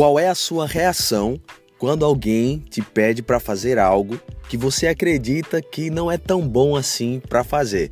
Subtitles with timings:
[0.00, 1.38] Qual é a sua reação
[1.76, 6.74] quando alguém te pede para fazer algo que você acredita que não é tão bom
[6.74, 7.90] assim para fazer?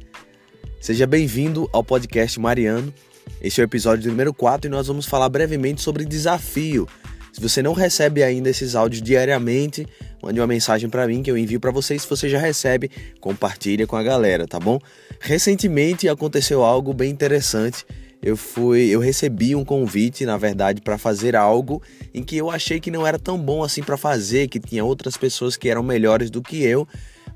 [0.80, 2.94] Seja bem-vindo ao podcast Mariano.
[3.42, 6.88] Esse é o episódio número 4 e nós vamos falar brevemente sobre desafio.
[7.30, 9.86] Se você não recebe ainda esses áudios diariamente,
[10.22, 11.98] mande uma mensagem para mim que eu envio para você.
[11.98, 12.90] Se você já recebe,
[13.20, 14.78] compartilha com a galera, tá bom?
[15.20, 17.84] Recentemente aconteceu algo bem interessante
[18.22, 21.82] eu fui, eu recebi um convite, na verdade, para fazer algo
[22.12, 25.16] em que eu achei que não era tão bom assim para fazer, que tinha outras
[25.16, 26.86] pessoas que eram melhores do que eu,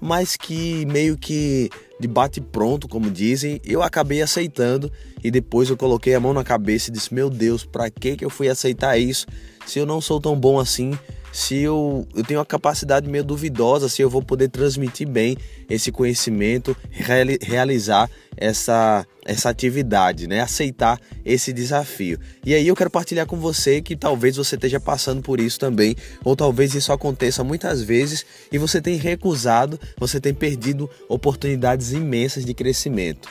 [0.01, 4.91] mas que meio que de bate pronto, como dizem, eu acabei aceitando
[5.23, 8.25] e depois eu coloquei a mão na cabeça e disse: "Meu Deus, para que que
[8.25, 9.27] eu fui aceitar isso
[9.65, 10.99] se eu não sou tão bom assim?"
[11.33, 15.37] Se eu, eu tenho uma capacidade meio duvidosa se eu vou poder transmitir bem
[15.69, 20.41] esse conhecimento, reali realizar essa, essa atividade, né?
[20.41, 22.19] aceitar esse desafio.
[22.45, 25.97] E aí eu quero partilhar com você que talvez você esteja passando por isso também,
[26.23, 32.45] ou talvez isso aconteça muitas vezes e você tem recusado, você tem perdido oportunidades imensas
[32.45, 33.29] de crescimento.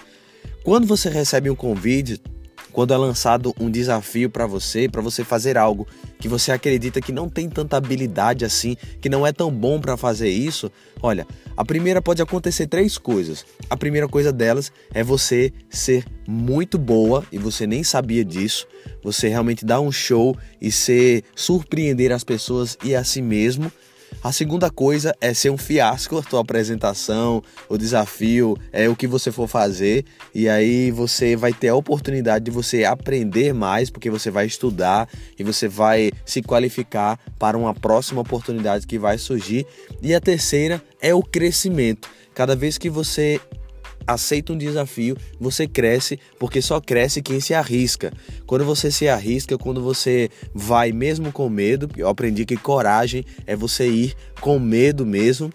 [0.63, 2.21] Quando você recebe um convite,
[2.71, 5.87] quando é lançado um desafio para você, para você fazer algo
[6.19, 9.97] que você acredita que não tem tanta habilidade assim, que não é tão bom para
[9.97, 11.27] fazer isso, olha,
[11.57, 13.45] a primeira pode acontecer três coisas.
[13.69, 18.67] A primeira coisa delas é você ser muito boa e você nem sabia disso.
[19.03, 23.71] Você realmente dar um show e ser surpreender as pessoas e a si mesmo
[24.23, 29.07] a segunda coisa é ser um fiasco a tua apresentação, o desafio, é o que
[29.07, 34.09] você for fazer e aí você vai ter a oportunidade de você aprender mais porque
[34.11, 39.65] você vai estudar e você vai se qualificar para uma próxima oportunidade que vai surgir.
[40.01, 42.07] E a terceira é o crescimento.
[42.33, 43.41] Cada vez que você
[44.05, 48.11] aceita um desafio, você cresce, porque só cresce quem se arrisca.
[48.45, 53.55] Quando você se arrisca, quando você vai mesmo com medo, eu aprendi que coragem é
[53.55, 55.51] você ir com medo mesmo.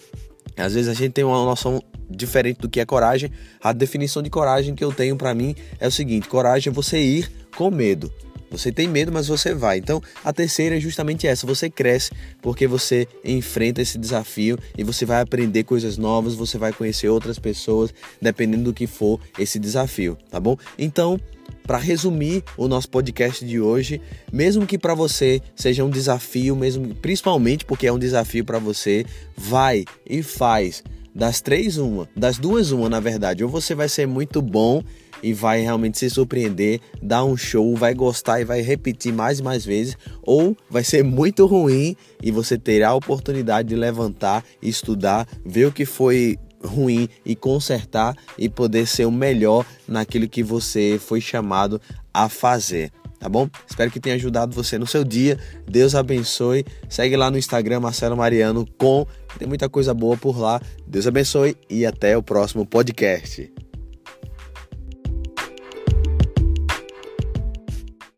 [0.57, 3.31] Às vezes a gente tem uma noção diferente do que é coragem.
[3.63, 6.99] A definição de coragem que eu tenho para mim é o seguinte: coragem é você
[6.99, 8.11] ir com medo.
[8.57, 9.79] Você tem medo, mas você vai.
[9.79, 15.05] Então, a terceira é justamente essa: você cresce porque você enfrenta esse desafio e você
[15.05, 20.17] vai aprender coisas novas, você vai conhecer outras pessoas, dependendo do que for esse desafio,
[20.31, 20.57] tá bom?
[20.79, 21.21] Então,
[21.67, 24.01] para resumir o nosso podcast de hoje,
[24.33, 29.05] mesmo que para você seja um desafio, mesmo principalmente porque é um desafio para você,
[29.37, 30.83] vai e faz
[31.17, 33.43] das três uma, das duas uma na verdade.
[33.43, 34.83] Ou você vai ser muito bom
[35.23, 39.43] e vai realmente se surpreender, dar um show, vai gostar e vai repetir mais e
[39.43, 45.27] mais vezes, ou vai ser muito ruim e você terá a oportunidade de levantar, estudar,
[45.43, 51.01] ver o que foi ruim e consertar e poder ser o melhor naquilo que você
[51.01, 51.81] foi chamado
[52.13, 52.93] a fazer.
[53.19, 53.49] Tá bom?
[53.69, 55.39] Espero que tenha ajudado você no seu dia.
[55.67, 56.65] Deus abençoe.
[56.89, 59.07] Segue lá no Instagram Marcelo Mariano com
[59.39, 60.61] tem muita coisa boa por lá.
[60.87, 63.53] Deus abençoe e até o próximo podcast.